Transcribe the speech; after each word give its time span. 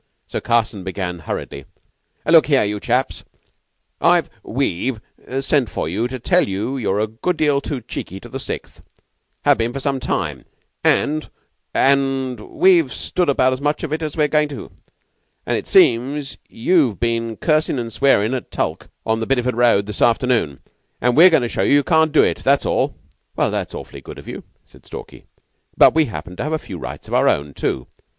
So 0.25 0.41
Carson 0.41 0.83
began 0.83 1.19
hurriedly: 1.19 1.65
"Look 2.25 2.47
here, 2.47 2.63
you 2.63 2.79
chaps, 2.79 3.23
I've 4.01 4.31
we've 4.41 4.99
sent 5.41 5.69
for 5.69 5.87
you 5.87 6.07
to 6.07 6.17
tell 6.17 6.47
you 6.47 6.75
you're 6.75 6.99
a 6.99 7.05
good 7.05 7.37
deal 7.37 7.61
too 7.61 7.81
cheeky 7.81 8.19
to 8.21 8.27
the 8.27 8.39
Sixth 8.39 8.81
have 9.45 9.59
been 9.59 9.71
for 9.71 9.79
some 9.79 9.99
time 9.99 10.45
and 10.83 11.29
and 11.75 12.39
we've 12.39 12.91
stood 12.91 13.29
about 13.29 13.53
as 13.53 13.61
much 13.61 13.83
as 13.83 14.17
we're 14.17 14.27
goin' 14.27 14.47
to, 14.49 14.71
and 15.45 15.55
it 15.55 15.67
seems 15.67 16.37
you've 16.49 16.99
been 16.99 17.37
cursin' 17.37 17.77
and 17.77 17.93
swearin' 17.93 18.33
at 18.33 18.49
Tulke 18.49 18.89
on 19.05 19.19
the 19.19 19.27
Bideford 19.27 19.55
road 19.55 19.85
this 19.85 20.01
afternoon, 20.01 20.61
and 20.99 21.15
we're 21.15 21.29
goin' 21.29 21.43
to 21.43 21.47
show 21.47 21.61
you 21.61 21.75
you 21.75 21.83
can't 21.83 22.11
do 22.11 22.23
it. 22.23 22.37
That's 22.43 22.65
all." 22.65 22.95
"Well, 23.35 23.51
that's 23.51 23.75
awfully 23.75 24.01
good 24.01 24.17
of 24.17 24.27
you," 24.27 24.45
said 24.65 24.83
Stalky, 24.83 25.25
"but 25.77 25.93
we 25.93 26.05
happen 26.05 26.35
to 26.37 26.43
have 26.43 26.53
a 26.53 26.57
few 26.57 26.79
rights 26.79 27.07
of 27.07 27.13
our 27.13 27.29
own, 27.29 27.53
too. 27.53 27.85